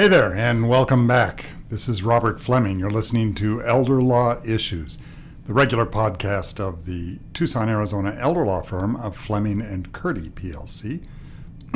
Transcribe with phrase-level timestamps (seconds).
[0.00, 1.44] Hey there, and welcome back.
[1.68, 2.78] This is Robert Fleming.
[2.78, 4.96] You're listening to Elder Law Issues,
[5.44, 11.04] the regular podcast of the Tucson, Arizona elder law firm of Fleming and Curti PLC.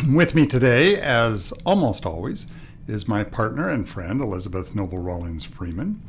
[0.17, 2.47] With me today, as almost always,
[2.89, 6.01] is my partner and friend, Elizabeth Noble Rawlings Freeman.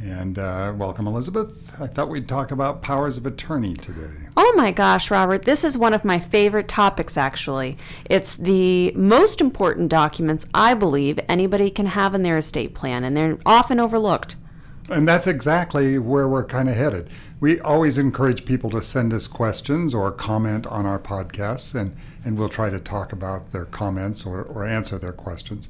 [0.00, 1.80] And uh, welcome, Elizabeth.
[1.80, 4.10] I thought we'd talk about powers of attorney today.
[4.36, 7.78] Oh my gosh, Robert, this is one of my favorite topics, actually.
[8.06, 13.16] It's the most important documents I believe anybody can have in their estate plan, and
[13.16, 14.36] they're often overlooked.
[14.90, 17.08] And that's exactly where we're kind of headed.
[17.38, 22.36] We always encourage people to send us questions or comment on our podcasts, and, and
[22.36, 25.68] we'll try to talk about their comments or, or answer their questions.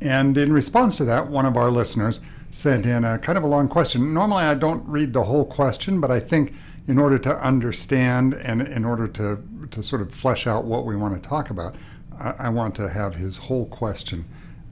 [0.00, 2.20] And in response to that, one of our listeners
[2.52, 4.14] sent in a kind of a long question.
[4.14, 6.52] Normally, I don't read the whole question, but I think
[6.86, 10.94] in order to understand and in order to, to sort of flesh out what we
[10.94, 11.74] want to talk about,
[12.18, 14.26] I, I want to have his whole question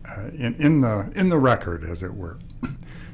[0.06, 2.38] uh, in, in, the, in the record, as it were.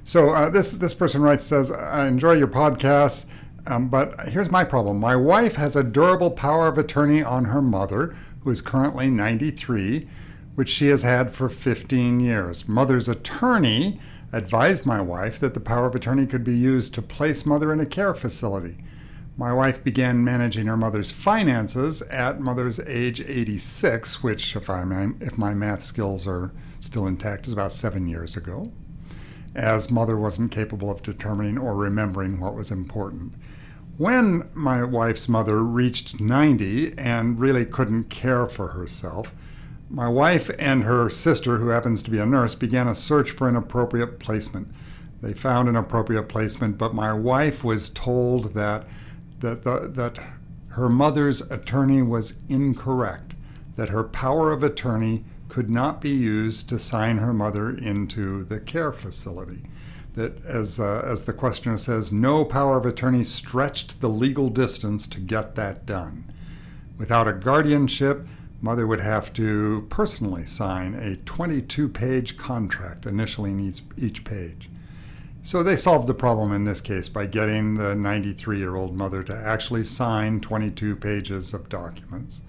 [0.08, 3.28] So uh, this, this person writes, says, I enjoy your podcasts.
[3.66, 5.00] Um, but here's my problem.
[5.00, 10.06] My wife has a durable power of attorney on her mother, who is currently 93,
[10.54, 12.68] which she has had for 15 years.
[12.68, 13.98] Mother's attorney
[14.32, 17.80] advised my wife that the power of attorney could be used to place mother in
[17.80, 18.78] a care facility.
[19.38, 24.82] My wife began managing her mother's finances at mother's age 86, which, if, I,
[25.20, 28.72] if my math skills are still intact, is about seven years ago,
[29.54, 33.34] as mother wasn't capable of determining or remembering what was important.
[33.98, 39.34] When my wife's mother reached 90 and really couldn't care for herself,
[39.88, 43.48] my wife and her sister, who happens to be a nurse, began a search for
[43.48, 44.68] an appropriate placement.
[45.22, 48.84] They found an appropriate placement, but my wife was told that
[49.40, 50.18] that the, that
[50.68, 53.34] her mother's attorney was incorrect,
[53.76, 58.60] that her power of attorney could not be used to sign her mother into the
[58.60, 59.64] care facility.
[60.14, 65.06] That, as, uh, as the questioner says, no power of attorney stretched the legal distance
[65.08, 66.32] to get that done.
[66.98, 68.26] Without a guardianship,
[68.60, 74.68] Mother would have to personally sign a 22 page contract initially in each, each page.
[75.42, 79.22] So they solved the problem in this case by getting the 93 year old mother
[79.24, 82.42] to actually sign 22 pages of documents.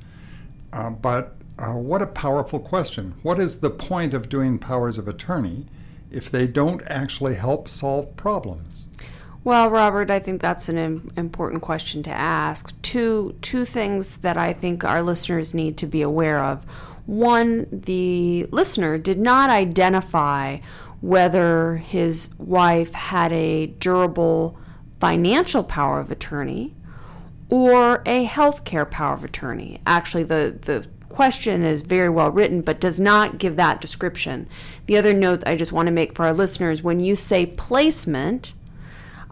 [0.74, 3.16] Uh, but uh, what a powerful question.
[3.22, 5.68] What is the point of doing powers of attorney
[6.10, 8.88] if they don't actually help solve problems?
[9.48, 12.76] Well, Robert, I think that's an Im- important question to ask.
[12.82, 16.66] Two two things that I think our listeners need to be aware of.
[17.06, 20.58] One, the listener did not identify
[21.00, 24.60] whether his wife had a durable
[25.00, 26.76] financial power of attorney
[27.50, 29.80] or a healthcare power of attorney.
[29.88, 34.50] Actually, the the question is very well written, but does not give that description.
[34.88, 38.54] The other note I just want to make for our listeners when you say placement,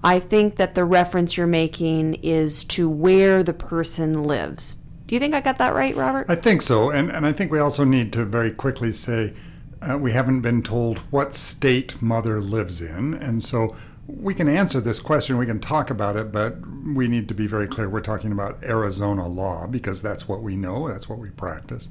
[0.05, 4.77] I think that the reference you're making is to where the person lives.
[5.07, 6.27] Do you think I got that right, Robert?
[6.29, 6.91] I think so.
[6.91, 9.33] And, and I think we also need to very quickly say
[9.81, 13.15] uh, we haven't been told what state mother lives in.
[13.15, 16.57] And so we can answer this question, we can talk about it, but
[16.95, 17.89] we need to be very clear.
[17.89, 21.89] We're talking about Arizona law because that's what we know, that's what we practice.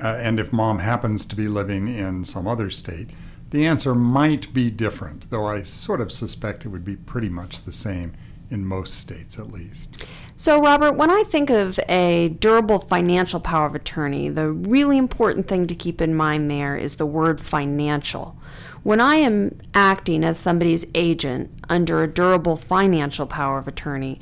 [0.00, 3.10] Uh, and if mom happens to be living in some other state,
[3.50, 7.62] the answer might be different, though I sort of suspect it would be pretty much
[7.64, 8.14] the same
[8.50, 10.04] in most states at least.
[10.36, 15.48] So, Robert, when I think of a durable financial power of attorney, the really important
[15.48, 18.36] thing to keep in mind there is the word financial.
[18.84, 24.20] When I am acting as somebody's agent under a durable financial power of attorney,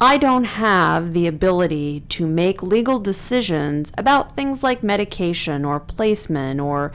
[0.00, 6.60] I don't have the ability to make legal decisions about things like medication or placement
[6.60, 6.92] or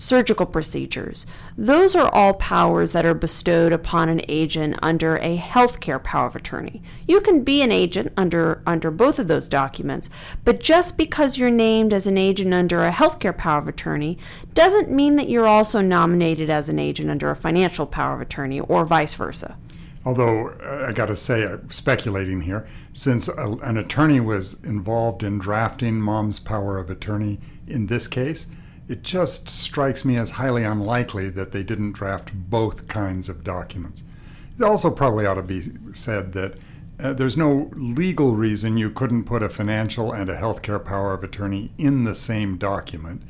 [0.00, 1.26] surgical procedures.
[1.58, 6.34] Those are all powers that are bestowed upon an agent under a healthcare power of
[6.34, 6.82] attorney.
[7.06, 10.08] You can be an agent under under both of those documents,
[10.42, 14.16] but just because you're named as an agent under a healthcare power of attorney
[14.54, 18.58] doesn't mean that you're also nominated as an agent under a financial power of attorney
[18.58, 19.58] or vice versa.
[20.06, 25.22] Although uh, I got to say, uh, speculating here, since a, an attorney was involved
[25.22, 28.46] in drafting mom's power of attorney in this case,
[28.90, 34.02] it just strikes me as highly unlikely that they didn't draft both kinds of documents.
[34.58, 36.54] It also probably ought to be said that
[36.98, 41.22] uh, there's no legal reason you couldn't put a financial and a healthcare power of
[41.22, 43.22] attorney in the same document,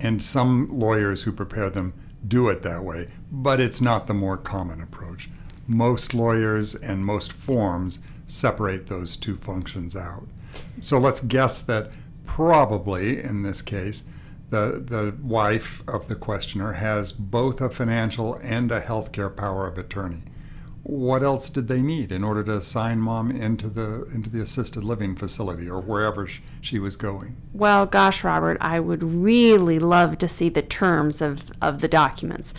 [0.00, 1.92] and some lawyers who prepare them
[2.26, 5.28] do it that way, but it's not the more common approach.
[5.68, 10.26] Most lawyers and most forms separate those two functions out.
[10.80, 11.90] So let's guess that
[12.24, 14.04] probably in this case,
[14.52, 19.78] the, the wife of the questioner has both a financial and a healthcare power of
[19.78, 20.24] attorney.
[20.82, 24.84] What else did they need in order to sign mom into the into the assisted
[24.84, 26.28] living facility or wherever
[26.60, 27.36] she was going?
[27.54, 32.52] Well, gosh, Robert, I would really love to see the terms of, of the documents.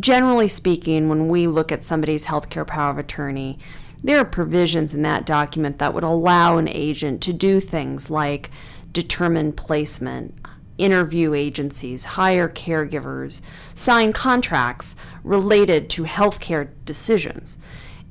[0.00, 3.58] Generally speaking, when we look at somebody's healthcare power of attorney,
[4.02, 8.50] there are provisions in that document that would allow an agent to do things like
[8.92, 10.34] determine placement,
[10.78, 13.42] interview agencies, hire caregivers,
[13.74, 17.58] sign contracts related to healthcare decisions.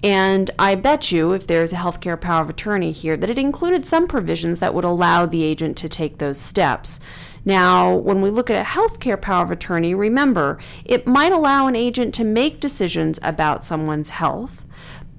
[0.04, 3.88] And I bet you, if there's a healthcare power of attorney here, that it included
[3.88, 7.00] some provisions that would allow the agent to take those steps.
[7.44, 11.76] Now, when we look at a healthcare power of attorney, remember, it might allow an
[11.76, 14.66] agent to make decisions about someone's health,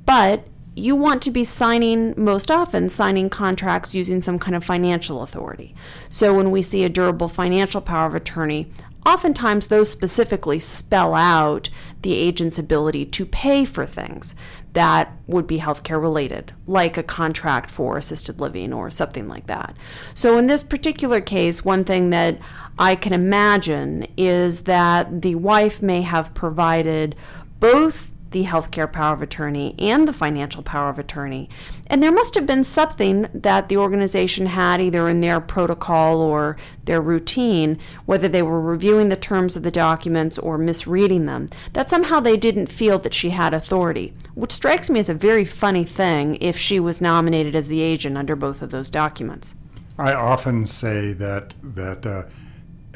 [0.05, 0.47] but
[0.79, 5.75] you want to be signing, most often, signing contracts using some kind of financial authority.
[6.09, 8.71] So when we see a durable financial power of attorney,
[9.05, 11.71] oftentimes those specifically spell out
[12.03, 14.35] the agent's ability to pay for things
[14.75, 19.75] that would be healthcare related, like a contract for assisted living or something like that.
[20.15, 22.39] So, in this particular case, one thing that
[22.79, 27.17] I can imagine is that the wife may have provided
[27.59, 31.49] both the healthcare power of attorney and the financial power of attorney.
[31.87, 36.57] And there must have been something that the organization had either in their protocol or
[36.85, 41.89] their routine, whether they were reviewing the terms of the documents or misreading them, that
[41.89, 45.85] somehow they didn't feel that she had authority, which strikes me as a very funny
[45.85, 49.55] thing if she was nominated as the agent under both of those documents.
[49.99, 52.23] I often say that that uh,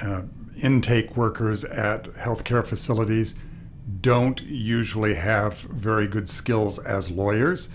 [0.01, 0.23] uh,
[0.63, 3.35] intake workers at healthcare facilities
[4.01, 7.69] don't usually have very good skills as lawyers.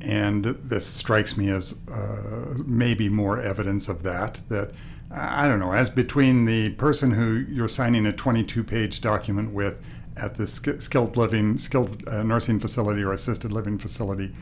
[0.00, 4.40] And this strikes me as uh, maybe more evidence of that.
[4.48, 4.72] That
[5.10, 9.78] I don't know, as between the person who you're signing a 22 page document with
[10.16, 14.32] at the skilled living, skilled uh, nursing facility or assisted living facility,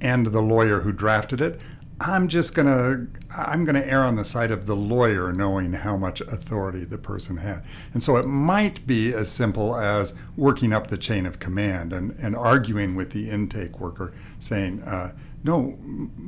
[0.00, 1.60] and the lawyer who drafted it,
[2.00, 3.06] I'm just gonna
[3.36, 7.36] I'm gonna err on the side of the lawyer knowing how much authority the person
[7.38, 7.62] had.
[7.92, 12.10] And so it might be as simple as working up the chain of command and,
[12.18, 15.12] and arguing with the intake worker, saying, uh,
[15.44, 15.78] no,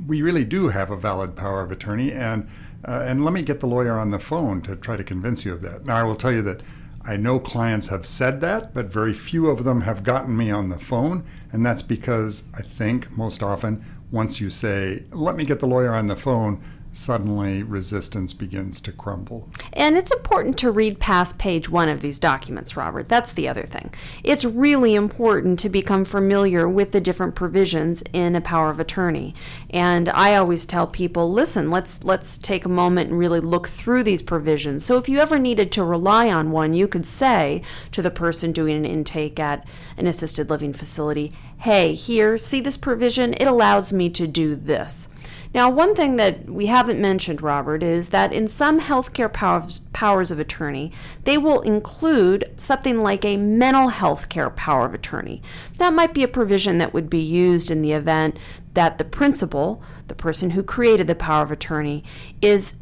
[0.06, 2.48] we really do have a valid power of attorney and
[2.84, 5.52] uh, and let me get the lawyer on the phone to try to convince you
[5.52, 5.84] of that.
[5.84, 6.60] Now I will tell you that
[7.08, 10.70] I know clients have said that, but very few of them have gotten me on
[10.70, 11.24] the phone.
[11.52, 15.94] And that's because I think most often once you say, let me get the lawyer
[15.94, 16.62] on the phone,
[16.96, 19.48] suddenly resistance begins to crumble.
[19.72, 23.08] And it's important to read past page one of these documents, Robert.
[23.08, 23.92] That's the other thing.
[24.24, 29.34] It's really important to become familiar with the different provisions in a power of attorney.
[29.70, 34.02] And I always tell people, listen, let's let's take a moment and really look through
[34.02, 34.84] these provisions.
[34.84, 38.52] So if you ever needed to rely on one, you could say to the person
[38.52, 39.66] doing an intake at
[39.96, 43.34] an assisted living facility, hey, here, see this provision?
[43.34, 45.08] It allows me to do this.
[45.56, 50.30] Now, one thing that we haven't mentioned, Robert, is that in some healthcare powers, powers
[50.30, 50.92] of attorney,
[51.24, 55.40] they will include something like a mental health care power of attorney.
[55.78, 58.38] That might be a provision that would be used in the event
[58.74, 62.04] that the principal, the person who created the power of attorney,
[62.42, 62.76] is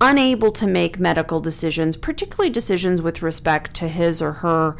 [0.00, 4.78] unable to make medical decisions, particularly decisions with respect to his or her,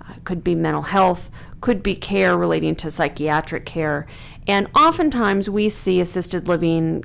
[0.00, 1.30] uh, could be mental health,
[1.66, 4.06] could be care relating to psychiatric care.
[4.46, 7.02] And oftentimes we see assisted living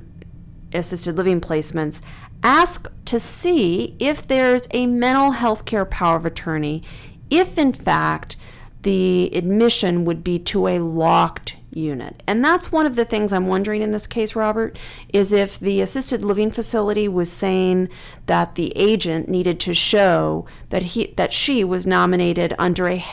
[0.72, 2.00] assisted living placements
[2.44, 6.80] ask to see if there's a mental health care power of attorney
[7.28, 8.36] if in fact
[8.82, 12.22] the admission would be to a locked unit.
[12.28, 14.78] And that's one of the things I'm wondering in this case, Robert,
[15.12, 17.88] is if the assisted living facility was saying
[18.26, 23.04] that the agent needed to show that he that she was nominated under a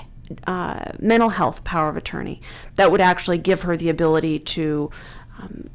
[0.48, 2.42] uh, mental health power of attorney
[2.76, 4.92] that would actually give her the ability to
[5.40, 5.70] um,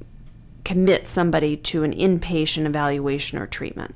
[0.64, 3.94] commit somebody to an inpatient evaluation or treatment.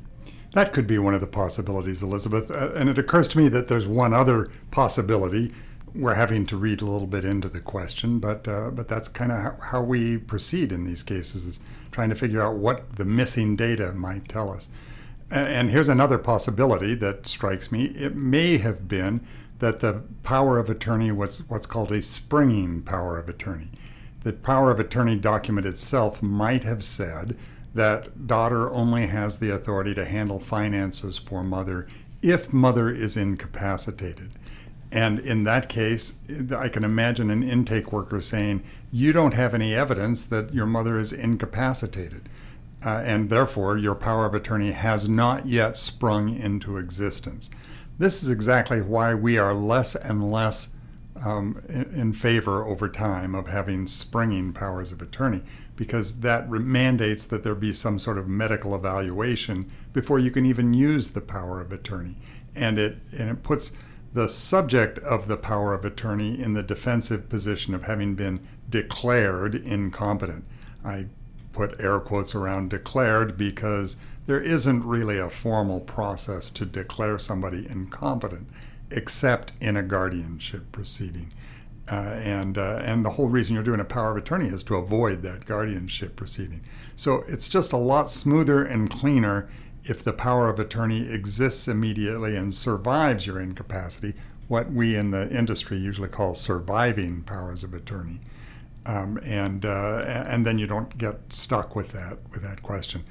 [0.53, 2.51] That could be one of the possibilities, Elizabeth.
[2.51, 5.53] Uh, and it occurs to me that there's one other possibility.
[5.95, 9.33] We're having to read a little bit into the question, but uh, but that's kind
[9.33, 11.61] of how, how we proceed in these cases is
[11.93, 14.69] trying to figure out what the missing data might tell us.
[15.31, 17.87] And here's another possibility that strikes me.
[17.87, 19.21] It may have been
[19.59, 23.71] that the power of attorney was what's called a springing power of attorney.
[24.23, 27.37] The power of attorney document itself might have said
[27.75, 31.87] that daughter only has the authority to handle finances for mother
[32.23, 34.31] if mother is incapacitated.
[34.91, 36.17] And in that case,
[36.57, 40.99] I can imagine an intake worker saying, You don't have any evidence that your mother
[40.99, 42.29] is incapacitated.
[42.85, 47.51] uh, and therefore your power of attorney has not yet sprung into existence.
[47.99, 50.69] This is exactly why we are less and less
[51.25, 55.43] um, in, in, favor over time of having springing powers of attorney
[55.75, 60.47] because that re- mandates that there be some sort of medical evaluation before you can
[60.47, 62.17] even use the power of attorney.
[62.55, 63.77] And it, and it puts
[64.15, 68.41] the subject of the power of attorney in the defensive position of having been
[68.71, 70.45] declared incompetent.
[70.85, 71.07] I
[71.53, 73.97] put air quotes around declared because
[74.29, 78.47] there isn't really a formal process to declare somebody incompetent
[78.91, 81.33] except in a guardianship proceeding.
[81.91, 84.77] Uh, and uh, and the whole reason you're doing a power of attorney is to
[84.77, 86.61] avoid that guardianship proceeding.
[86.95, 89.49] So it's just a lot smoother and cleaner
[89.85, 94.13] if the power of attorney exists immediately and survives your incapacity,
[94.49, 98.21] what we in the industry usually call surviving powers of attorney
[98.89, 103.05] um, and uh, and then you don't get stuck with that with that question.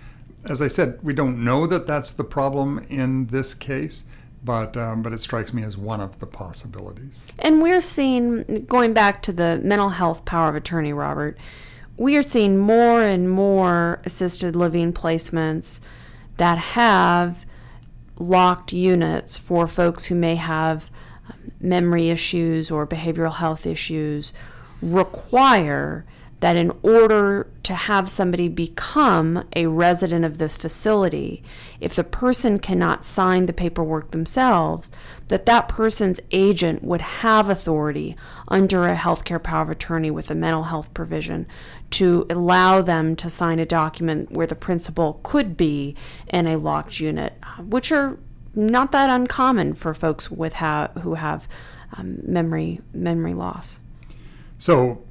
[0.49, 4.05] As I said, we don't know that that's the problem in this case,
[4.43, 7.25] but um, but it strikes me as one of the possibilities.
[7.39, 11.37] And we're seeing, going back to the mental health power of attorney, Robert,
[11.97, 15.81] we are seeing more and more assisted living placements
[16.37, 17.45] that have
[18.19, 20.89] locked units for folks who may have
[21.59, 24.33] memory issues or behavioral health issues
[24.81, 26.05] require
[26.39, 31.43] that in order to have somebody become a resident of this facility,
[31.79, 34.91] if the person cannot sign the paperwork themselves,
[35.29, 38.15] that that person's agent would have authority
[38.47, 41.47] under a healthcare power of attorney with a mental health provision
[41.89, 45.95] to allow them to sign a document where the principal could be
[46.27, 48.17] in a locked unit, which are
[48.53, 51.47] not that uncommon for folks with ha- who have
[51.97, 53.79] um, memory memory loss.
[54.57, 55.03] So,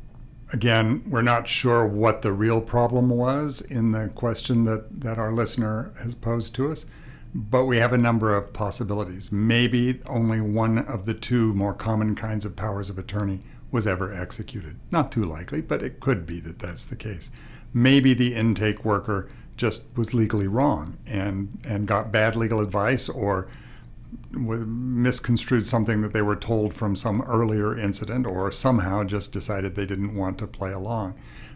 [0.53, 5.33] again, we're not sure what the real problem was in the question that, that our
[5.33, 6.87] listener has posed to us,
[7.35, 9.33] but we have a number of possibilities.
[9.33, 14.12] Maybe only one of the two more common kinds of powers of attorney was ever
[14.12, 14.76] executed.
[14.91, 17.31] Not too likely, but it could be that that's the case.
[17.75, 23.49] Maybe the intake worker just was legally wrong and, and got bad legal advice or
[24.31, 29.87] misconstrued something that they were told from some earlier incident or somehow just decided they
[29.87, 31.15] didn't want to play along.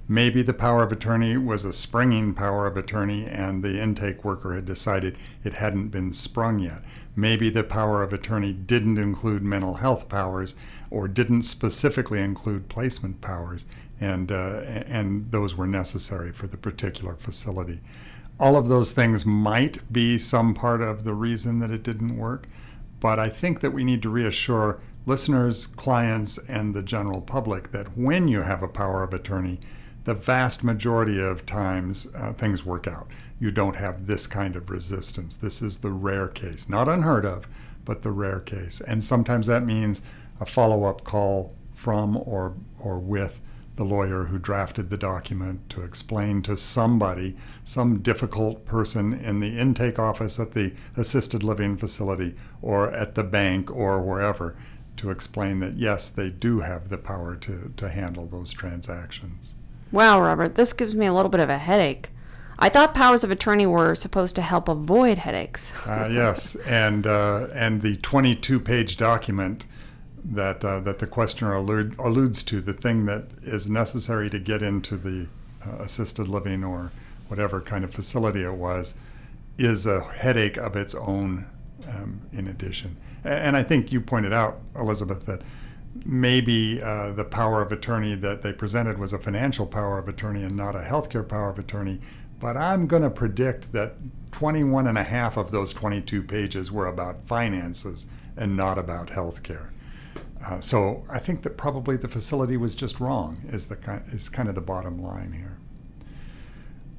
[0.08, 4.54] Maybe the power of attorney was a springing power of attorney and the intake worker
[4.54, 6.82] had decided it hadn't been sprung yet.
[7.14, 10.56] Maybe the power of attorney didn't include mental health powers
[10.90, 13.66] or didn't specifically include placement powers,
[14.00, 17.80] and, uh, and those were necessary for the particular facility
[18.40, 22.46] all of those things might be some part of the reason that it didn't work.
[22.98, 27.96] But I think that we need to reassure listeners, clients, and the general public that
[27.96, 29.60] when you have a power of attorney,
[30.04, 33.08] the vast majority of times uh, things work out.
[33.38, 35.36] You don't have this kind of resistance.
[35.36, 37.46] This is the rare case, not unheard of,
[37.84, 38.80] but the rare case.
[38.80, 40.00] And sometimes that means
[40.40, 43.40] a follow up call from or, or with
[43.80, 47.34] the lawyer who drafted the document to explain to somebody,
[47.64, 53.24] some difficult person in the intake office at the assisted living facility or at the
[53.24, 54.54] bank or wherever,
[54.98, 59.54] to explain that yes, they do have the power to, to handle those transactions.
[59.90, 62.10] Wow, Robert, this gives me a little bit of a headache.
[62.58, 65.72] I thought powers of attorney were supposed to help avoid headaches.
[65.86, 69.64] uh, yes, and uh, and the 22-page document
[70.24, 74.62] that uh, that the questioner allude, alludes to, the thing that is necessary to get
[74.62, 75.28] into the
[75.66, 76.92] uh, assisted living or
[77.28, 78.94] whatever kind of facility it was,
[79.58, 81.46] is a headache of its own.
[81.88, 85.42] Um, in addition, and I think you pointed out, Elizabeth, that
[86.04, 90.42] maybe uh, the power of attorney that they presented was a financial power of attorney
[90.42, 92.00] and not a healthcare power of attorney.
[92.38, 93.96] But I'm going to predict that
[94.32, 99.70] 21 and a half of those 22 pages were about finances and not about healthcare.
[100.44, 103.38] Uh, so I think that probably the facility was just wrong.
[103.48, 105.58] Is the kind is kind of the bottom line here.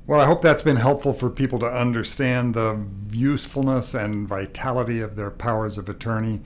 [0.07, 5.15] Well, I hope that's been helpful for people to understand the usefulness and vitality of
[5.15, 6.41] their powers of attorney.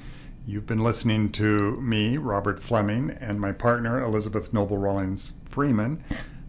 [0.46, 6.04] You've been listening to me, Robert Fleming, and my partner, Elizabeth Noble Rawlings Freeman,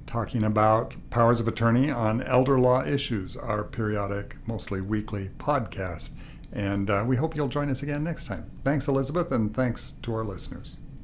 [0.06, 6.10] talking about powers of attorney on elder law issues, our periodic, mostly weekly podcast.
[6.56, 8.50] And uh, we hope you'll join us again next time.
[8.64, 10.78] Thanks, Elizabeth, and thanks to our listeners.